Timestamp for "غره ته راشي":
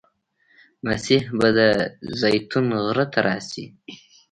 2.85-3.65